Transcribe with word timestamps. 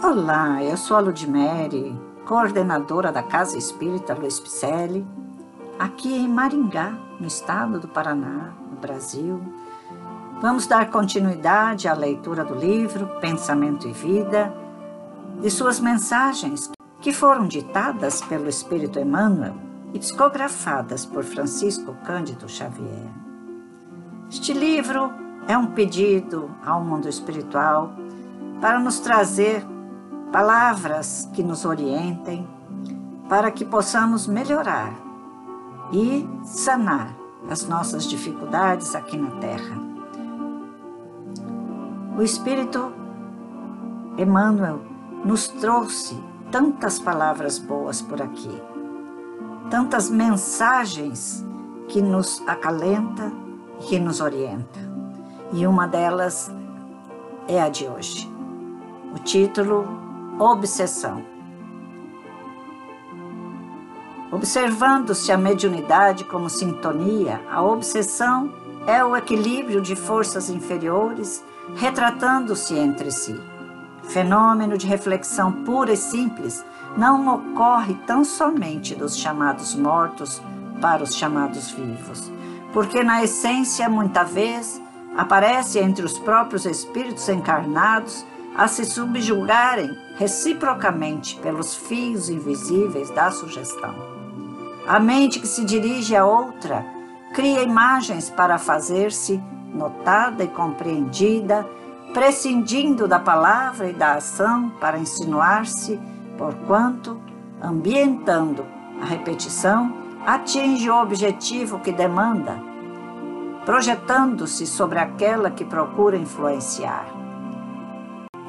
Olá, 0.00 0.62
eu 0.62 0.76
sou 0.76 0.96
a 0.96 1.00
Ludmere, 1.00 2.00
coordenadora 2.24 3.10
da 3.10 3.20
Casa 3.20 3.58
Espírita 3.58 4.14
Luiz 4.14 4.38
Picelli, 4.38 5.04
aqui 5.76 6.14
em 6.14 6.28
Maringá, 6.28 6.96
no 7.18 7.26
estado 7.26 7.80
do 7.80 7.88
Paraná, 7.88 8.52
no 8.70 8.76
Brasil. 8.76 9.42
Vamos 10.40 10.68
dar 10.68 10.88
continuidade 10.88 11.88
à 11.88 11.94
leitura 11.94 12.44
do 12.44 12.54
livro 12.54 13.08
Pensamento 13.20 13.88
e 13.88 13.92
Vida, 13.92 14.54
de 15.40 15.50
suas 15.50 15.80
mensagens 15.80 16.70
que 17.00 17.12
foram 17.12 17.48
ditadas 17.48 18.22
pelo 18.22 18.48
Espírito 18.48 19.00
Emmanuel 19.00 19.56
e 19.92 19.98
psicografadas 19.98 21.04
por 21.04 21.24
Francisco 21.24 21.96
Cândido 22.06 22.48
Xavier. 22.48 23.10
Este 24.30 24.52
livro 24.52 25.12
é 25.48 25.58
um 25.58 25.66
pedido 25.66 26.48
ao 26.64 26.84
mundo 26.84 27.08
espiritual 27.08 27.92
para 28.60 28.78
nos 28.78 29.00
trazer 29.00 29.66
palavras 30.32 31.28
que 31.32 31.42
nos 31.42 31.64
orientem 31.64 32.46
para 33.28 33.50
que 33.50 33.64
possamos 33.64 34.26
melhorar 34.26 34.92
e 35.92 36.28
sanar 36.44 37.14
as 37.50 37.66
nossas 37.66 38.04
dificuldades 38.04 38.94
aqui 38.94 39.16
na 39.16 39.30
Terra. 39.32 39.76
O 42.16 42.22
Espírito 42.22 42.92
Emmanuel 44.16 44.80
nos 45.24 45.48
trouxe 45.48 46.22
tantas 46.50 46.98
palavras 46.98 47.58
boas 47.58 48.02
por 48.02 48.20
aqui, 48.20 48.62
tantas 49.70 50.10
mensagens 50.10 51.46
que 51.88 52.02
nos 52.02 52.42
acalenta 52.46 53.32
e 53.80 53.84
que 53.84 53.98
nos 53.98 54.20
orienta. 54.20 54.80
E 55.52 55.66
uma 55.66 55.86
delas 55.86 56.50
é 57.46 57.62
a 57.62 57.68
de 57.68 57.86
hoje. 57.86 58.30
O 59.14 59.18
título 59.20 60.07
obsessão. 60.38 61.22
Observando-se 64.30 65.32
a 65.32 65.38
mediunidade 65.38 66.24
como 66.24 66.50
sintonia, 66.50 67.40
a 67.50 67.62
obsessão 67.62 68.52
é 68.86 69.04
o 69.04 69.16
equilíbrio 69.16 69.80
de 69.80 69.96
forças 69.96 70.48
inferiores 70.48 71.42
retratando-se 71.76 72.74
entre 72.74 73.10
si. 73.10 73.38
Fenômeno 74.04 74.78
de 74.78 74.86
reflexão 74.86 75.52
pura 75.64 75.92
e 75.92 75.96
simples 75.96 76.64
não 76.96 77.34
ocorre 77.34 77.94
tão 78.06 78.24
somente 78.24 78.94
dos 78.94 79.16
chamados 79.16 79.74
mortos 79.74 80.40
para 80.80 81.02
os 81.02 81.14
chamados 81.14 81.70
vivos, 81.70 82.30
porque 82.72 83.02
na 83.02 83.22
essência, 83.22 83.88
muita 83.88 84.24
vez, 84.24 84.80
aparece 85.16 85.78
entre 85.78 86.04
os 86.04 86.18
próprios 86.18 86.64
espíritos 86.64 87.28
encarnados 87.28 88.24
a 88.58 88.66
se 88.66 88.84
subjugarem 88.84 89.96
reciprocamente 90.16 91.38
pelos 91.38 91.76
fios 91.76 92.28
invisíveis 92.28 93.08
da 93.10 93.30
sugestão. 93.30 93.94
A 94.84 94.98
mente 94.98 95.38
que 95.38 95.46
se 95.46 95.64
dirige 95.64 96.16
a 96.16 96.26
outra 96.26 96.84
cria 97.32 97.62
imagens 97.62 98.28
para 98.28 98.58
fazer-se 98.58 99.40
notada 99.72 100.42
e 100.42 100.48
compreendida, 100.48 101.64
prescindindo 102.12 103.06
da 103.06 103.20
palavra 103.20 103.90
e 103.90 103.92
da 103.92 104.14
ação 104.14 104.70
para 104.80 104.98
insinuar-se, 104.98 106.00
porquanto, 106.36 107.20
ambientando 107.62 108.66
a 109.00 109.04
repetição, 109.04 109.94
atinge 110.26 110.90
o 110.90 111.00
objetivo 111.00 111.78
que 111.78 111.92
demanda, 111.92 112.58
projetando-se 113.64 114.66
sobre 114.66 114.98
aquela 114.98 115.48
que 115.48 115.64
procura 115.64 116.16
influenciar. 116.16 117.27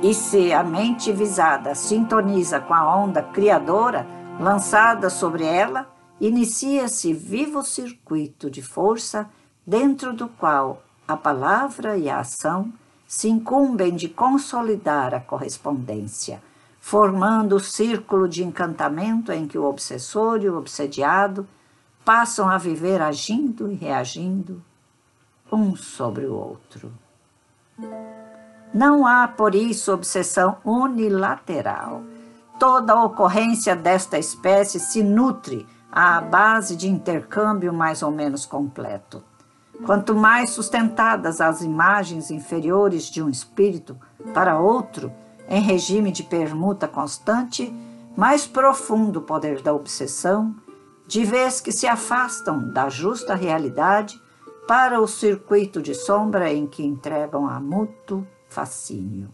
E 0.00 0.14
se 0.14 0.52
a 0.52 0.62
mente 0.62 1.12
visada 1.12 1.74
sintoniza 1.74 2.60
com 2.60 2.72
a 2.72 2.96
onda 2.96 3.20
criadora 3.20 4.06
lançada 4.38 5.10
sobre 5.10 5.44
ela, 5.44 5.88
inicia-se 6.20 7.12
vivo 7.12 7.64
circuito 7.64 8.48
de 8.48 8.62
força 8.62 9.28
dentro 9.66 10.12
do 10.12 10.28
qual 10.28 10.82
a 11.06 11.16
palavra 11.16 11.98
e 11.98 12.08
a 12.08 12.20
ação 12.20 12.72
se 13.08 13.28
incumbem 13.28 13.96
de 13.96 14.08
consolidar 14.08 15.14
a 15.14 15.20
correspondência, 15.20 16.40
formando 16.80 17.56
o 17.56 17.60
círculo 17.60 18.28
de 18.28 18.44
encantamento 18.44 19.32
em 19.32 19.48
que 19.48 19.58
o 19.58 19.64
obsessor 19.64 20.40
e 20.42 20.48
o 20.48 20.56
obsediado 20.56 21.44
passam 22.04 22.48
a 22.48 22.56
viver 22.56 23.02
agindo 23.02 23.70
e 23.72 23.74
reagindo 23.74 24.62
um 25.50 25.74
sobre 25.74 26.26
o 26.26 26.34
outro. 26.34 26.92
Não 28.72 29.06
há, 29.06 29.26
por 29.26 29.54
isso, 29.54 29.92
obsessão 29.92 30.58
unilateral. 30.64 32.02
Toda 32.58 33.02
ocorrência 33.02 33.74
desta 33.74 34.18
espécie 34.18 34.78
se 34.78 35.02
nutre 35.02 35.66
à 35.90 36.20
base 36.20 36.76
de 36.76 36.88
intercâmbio 36.88 37.72
mais 37.72 38.02
ou 38.02 38.10
menos 38.10 38.44
completo. 38.44 39.22
Quanto 39.86 40.14
mais 40.14 40.50
sustentadas 40.50 41.40
as 41.40 41.62
imagens 41.62 42.30
inferiores 42.30 43.04
de 43.04 43.22
um 43.22 43.28
espírito 43.28 43.96
para 44.34 44.58
outro, 44.58 45.12
em 45.48 45.62
regime 45.62 46.10
de 46.10 46.22
permuta 46.24 46.86
constante, 46.86 47.72
mais 48.16 48.46
profundo 48.46 49.20
o 49.20 49.22
poder 49.22 49.62
da 49.62 49.72
obsessão, 49.72 50.54
de 51.06 51.24
vez 51.24 51.60
que 51.60 51.72
se 51.72 51.86
afastam 51.86 52.70
da 52.72 52.88
justa 52.88 53.34
realidade 53.34 54.20
para 54.66 55.00
o 55.00 55.06
circuito 55.06 55.80
de 55.80 55.94
sombra 55.94 56.52
em 56.52 56.66
que 56.66 56.84
entregam 56.84 57.48
a 57.48 57.58
mútuo 57.58 58.26
fascínio. 58.48 59.28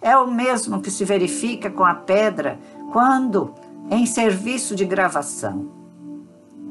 É 0.00 0.16
o 0.16 0.30
mesmo 0.30 0.80
que 0.80 0.90
se 0.90 1.04
verifica 1.04 1.70
com 1.70 1.84
a 1.84 1.94
pedra 1.94 2.58
quando 2.92 3.54
em 3.90 4.06
serviço 4.06 4.74
de 4.74 4.84
gravação. 4.84 5.68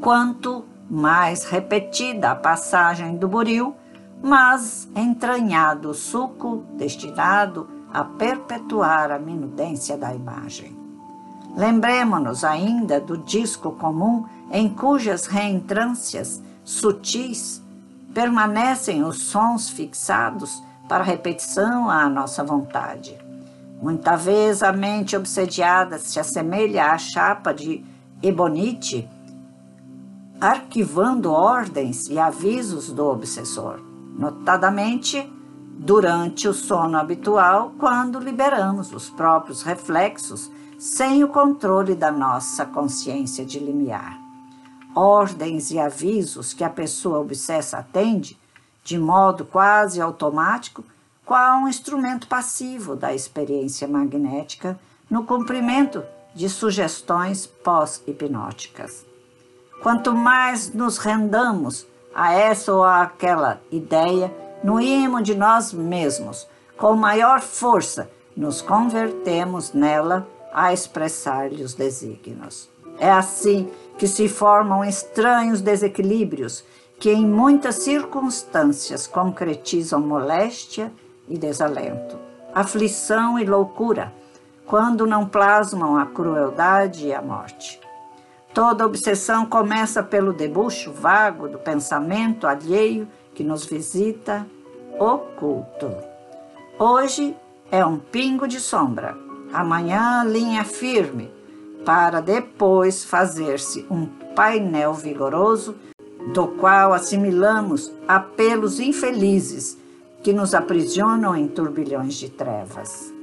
Quanto 0.01 0.65
mais 0.89 1.45
repetida 1.45 2.31
a 2.31 2.35
passagem 2.35 3.17
do 3.17 3.27
buril, 3.27 3.75
mas 4.21 4.87
entranhado 4.95 5.89
o 5.89 5.93
suco 5.93 6.63
destinado 6.77 7.67
a 7.91 8.03
perpetuar 8.03 9.11
a 9.11 9.19
minudência 9.19 9.97
da 9.97 10.13
imagem. 10.13 10.75
Lembremos-nos 11.55 12.43
ainda 12.43 12.99
do 12.99 13.17
disco 13.17 13.71
comum 13.71 14.25
em 14.51 14.69
cujas 14.69 15.25
reentrâncias 15.25 16.41
sutis 16.63 17.63
permanecem 18.13 19.03
os 19.03 19.23
sons 19.23 19.69
fixados 19.69 20.61
para 20.87 21.03
repetição 21.03 21.89
à 21.89 22.07
nossa 22.09 22.43
vontade. 22.43 23.17
Muita 23.81 24.15
vez 24.15 24.63
a 24.63 24.71
mente 24.71 25.15
obsediada 25.15 25.99
se 25.99 26.19
assemelha 26.19 26.91
à 26.91 26.97
chapa 26.97 27.53
de 27.53 27.83
ebonite, 28.21 29.07
arquivando 30.39 31.31
ordens 31.31 32.07
e 32.09 32.17
avisos 32.17 32.91
do 32.91 33.05
obsessor, 33.05 33.79
notadamente 34.17 35.31
durante 35.77 36.47
o 36.47 36.53
sono 36.53 36.97
habitual, 36.97 37.73
quando 37.77 38.19
liberamos 38.19 38.93
os 38.93 39.09
próprios 39.09 39.61
reflexos 39.61 40.49
sem 40.79 41.23
o 41.23 41.27
controle 41.27 41.95
da 41.95 42.11
nossa 42.11 42.65
consciência 42.65 43.45
de 43.45 43.59
limiar. 43.59 44.19
Ordens 44.93 45.71
e 45.71 45.79
avisos 45.79 46.53
que 46.53 46.63
a 46.63 46.69
pessoa 46.69 47.19
obsessa 47.19 47.79
atende 47.79 48.37
de 48.85 48.99
modo 48.99 49.43
quase 49.43 49.99
automático, 49.99 50.85
qual 51.25 51.61
um 51.61 51.67
instrumento 51.67 52.27
passivo 52.27 52.95
da 52.95 53.13
experiência 53.15 53.87
magnética 53.87 54.79
no 55.09 55.23
cumprimento 55.23 56.03
de 56.35 56.47
sugestões 56.47 57.47
pós-hipnóticas. 57.47 59.03
Quanto 59.81 60.13
mais 60.13 60.71
nos 60.71 60.99
rendamos 60.99 61.87
a 62.13 62.31
essa 62.31 62.71
ou 62.71 62.83
aquela 62.83 63.59
ideia, 63.71 64.31
no 64.63 64.79
ímã 64.79 65.21
de 65.21 65.33
nós 65.33 65.73
mesmos, 65.73 66.47
com 66.77 66.95
maior 66.95 67.41
força 67.41 68.09
nos 68.37 68.61
convertemos 68.61 69.73
nela 69.73 70.27
a 70.53 70.71
expressar-lhe 70.71 71.63
os 71.63 71.73
desígnios. 71.73 72.69
É 72.99 73.09
assim 73.09 73.71
que 73.97 74.07
se 74.07 74.29
formam 74.29 74.83
estranhos 74.83 75.59
desequilíbrios 75.61 76.63
que 76.99 77.11
em 77.11 77.25
muitas 77.25 77.75
circunstâncias 77.75 79.05
concretizam 79.07 79.99
moléstia 79.99 80.91
e 81.27 81.37
desalento, 81.37 82.17
aflição 82.53 83.37
e 83.37 83.45
loucura, 83.45 84.13
quando 84.65 85.05
não 85.05 85.27
plasmam 85.27 85.97
a 85.97 86.05
crueldade 86.05 87.07
e 87.07 87.13
a 87.13 87.21
morte. 87.21 87.79
Toda 88.53 88.85
obsessão 88.85 89.45
começa 89.45 90.01
pelo 90.01 90.31
debuxo 90.31 90.91
vago 90.91 91.47
do 91.47 91.59
pensamento 91.59 92.47
alheio 92.47 93.07
que 93.33 93.43
nos 93.43 93.65
visita 93.65 94.47
oculto. 94.97 95.93
Hoje 96.79 97.35
é 97.69 97.85
um 97.85 97.97
pingo 97.97 98.47
de 98.47 98.59
sombra, 98.59 99.17
amanhã 99.53 100.23
linha 100.23 100.63
firme, 100.63 101.29
para 101.85 102.21
depois 102.21 103.03
fazer-se 103.03 103.85
um 103.91 104.05
painel 104.35 104.93
vigoroso 104.93 105.75
do 106.33 106.47
qual 106.47 106.93
assimilamos 106.93 107.91
apelos 108.07 108.79
infelizes 108.79 109.77
que 110.23 110.33
nos 110.33 110.55
aprisionam 110.55 111.35
em 111.35 111.47
turbilhões 111.47 112.15
de 112.15 112.29
trevas. 112.29 113.13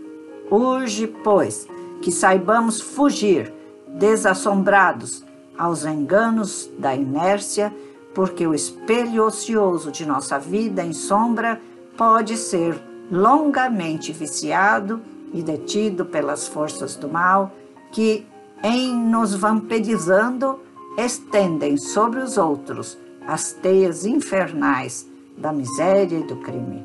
Urge, 0.50 1.06
pois, 1.06 1.66
que 2.00 2.12
saibamos 2.12 2.80
fugir, 2.80 3.52
desassombrados, 3.88 5.24
aos 5.56 5.84
enganos 5.84 6.70
da 6.78 6.94
inércia, 6.94 7.74
porque 8.14 8.46
o 8.46 8.54
espelho 8.54 9.24
ocioso 9.24 9.90
de 9.90 10.06
nossa 10.06 10.38
vida 10.38 10.84
em 10.84 10.92
sombra 10.92 11.60
pode 11.96 12.36
ser 12.36 12.80
longamente 13.10 14.12
viciado 14.12 15.00
e 15.32 15.42
detido 15.42 16.04
pelas 16.04 16.46
forças 16.46 16.96
do 16.96 17.08
mal 17.08 17.52
que, 17.90 18.26
em 18.62 18.94
nos 18.94 19.34
vampirizando, 19.34 20.60
estendem 20.96 21.76
sobre 21.76 22.20
os 22.20 22.36
outros 22.36 22.98
as 23.26 23.52
teias 23.52 24.04
infernais 24.04 25.06
da 25.36 25.52
miséria 25.52 26.18
e 26.18 26.24
do 26.24 26.36
crime. 26.36 26.84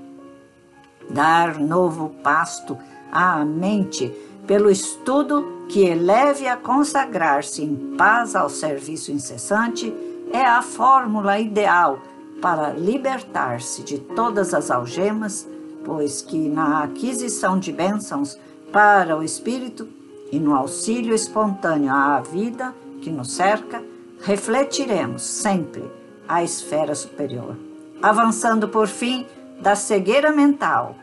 Dar 1.10 1.60
novo 1.60 2.10
pasto 2.24 2.78
à 3.12 3.44
mente 3.44 4.14
pelo 4.46 4.70
estudo 4.70 5.66
que 5.68 5.84
eleve 5.86 6.48
a 6.48 6.56
consagrar-se 6.56 7.62
em 7.64 7.96
paz 7.98 8.36
ao 8.36 8.50
serviço 8.50 9.12
incessante 9.12 9.94
é 10.32 10.42
a 10.42 10.62
fórmula 10.62 11.40
ideal 11.40 12.00
para 12.42 12.72
libertar-se 12.72 13.84
de 13.84 14.00
todas 14.00 14.54
as 14.54 14.70
algemas, 14.70 15.48
pois 15.84 16.22
que 16.22 16.50
na 16.50 16.84
aquisição 16.84 17.60
de 17.60 17.72
bênçãos 17.72 18.38
para 18.72 19.18
o 19.18 19.24
espírito 19.24 19.88
e 20.32 20.40
no 20.40 20.56
auxílio 20.56 21.16
espontâneo 21.16 21.92
à 21.92 22.22
vida 22.22 22.74
que 23.02 23.10
nos 23.10 23.32
cerca, 23.34 23.84
refletiremos 24.22 25.22
sempre 25.22 25.84
a 26.28 26.44
esfera 26.44 26.94
superior, 26.96 27.56
avançando 28.02 28.68
por 28.68 28.88
fim 28.88 29.26
da 29.62 29.76
cegueira 29.76 30.32
mental 30.32 30.96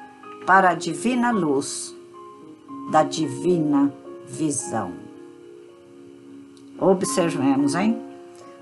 para 0.46 0.70
a 0.70 0.74
divina 0.74 1.30
luz 1.30 1.94
da 2.90 3.02
divina 3.02 3.92
visão. 4.26 4.92
Observemos, 6.78 7.74
hein? 7.74 8.00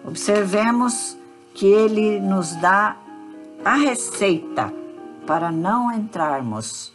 Observemos 0.04 1.16
que 1.54 1.66
ele 1.66 2.20
nos 2.20 2.54
dá 2.56 2.96
a 3.64 3.74
receita 3.74 4.72
para 5.26 5.50
não 5.50 5.92
entrarmos 5.92 6.92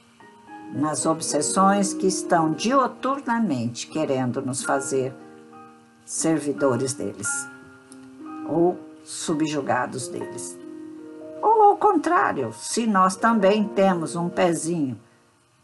nas 0.73 1.05
obsessões 1.05 1.93
que 1.93 2.07
estão 2.07 2.51
dioturnamente 2.51 3.87
querendo 3.87 4.41
nos 4.41 4.63
fazer 4.63 5.13
servidores 6.07 6.93
deles 6.93 7.27
ou 8.47 8.79
subjugados 9.03 10.07
deles. 10.07 10.57
Ou 11.41 11.63
ao 11.63 11.77
contrário, 11.77 12.53
se 12.53 12.87
nós 12.87 13.17
também 13.17 13.65
temos 13.65 14.15
um 14.15 14.29
pezinho 14.29 14.97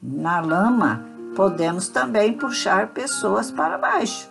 na 0.02 0.42
lama, 0.42 1.06
podemos 1.34 1.88
também 1.88 2.34
puxar 2.34 2.90
pessoas 2.90 3.50
para 3.50 3.78
baixo. 3.78 4.30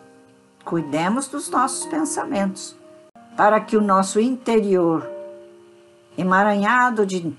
Cuidemos 0.66 1.28
dos 1.28 1.48
nossos 1.48 1.86
pensamentos, 1.86 2.76
para 3.34 3.58
que 3.58 3.76
o 3.76 3.80
nosso 3.80 4.20
interior, 4.20 5.10
emaranhado 6.16 7.06
de 7.06 7.34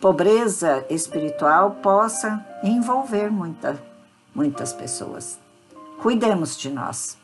pobreza 0.00 0.84
espiritual, 0.90 1.76
possa 1.80 2.44
envolver 2.62 3.30
muita, 3.30 3.80
muitas 4.34 4.72
pessoas. 4.72 5.38
Cuidemos 6.02 6.56
de 6.58 6.70
nós, 6.70 7.16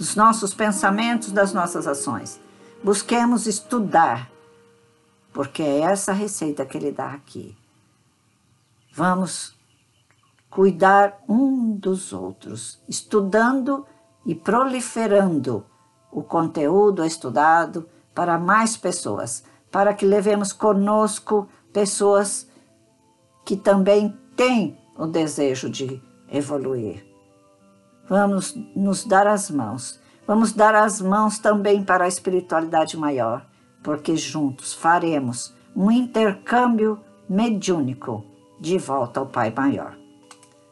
dos 0.00 0.16
nossos 0.16 0.54
pensamentos, 0.54 1.30
das 1.30 1.52
nossas 1.52 1.86
ações. 1.86 2.40
Busquemos 2.82 3.46
estudar, 3.46 4.30
porque 5.30 5.62
é 5.62 5.80
essa 5.80 6.10
receita 6.10 6.64
que 6.64 6.78
ele 6.78 6.90
dá 6.90 7.12
aqui. 7.12 7.54
Vamos 8.94 9.54
cuidar 10.48 11.20
um 11.28 11.76
dos 11.76 12.14
outros, 12.14 12.82
estudando 12.88 13.86
e 14.24 14.34
proliferando 14.34 15.66
o 16.10 16.22
conteúdo 16.22 17.04
estudado 17.04 17.86
para 18.14 18.38
mais 18.38 18.78
pessoas, 18.78 19.44
para 19.70 19.92
que 19.92 20.06
levemos 20.06 20.50
conosco 20.50 21.46
pessoas 21.74 22.48
que 23.44 23.54
também 23.54 24.18
têm 24.34 24.78
o 24.96 25.06
desejo 25.06 25.68
de 25.68 26.02
evoluir. 26.32 27.09
Vamos 28.10 28.56
nos 28.74 29.04
dar 29.04 29.28
as 29.28 29.48
mãos. 29.52 30.00
Vamos 30.26 30.52
dar 30.52 30.74
as 30.74 31.00
mãos 31.00 31.38
também 31.38 31.84
para 31.84 32.06
a 32.06 32.08
espiritualidade 32.08 32.96
maior, 32.96 33.46
porque 33.84 34.16
juntos 34.16 34.74
faremos 34.74 35.54
um 35.76 35.92
intercâmbio 35.92 36.98
mediúnico 37.28 38.24
de 38.60 38.76
volta 38.78 39.20
ao 39.20 39.26
Pai 39.26 39.54
Maior. 39.56 39.96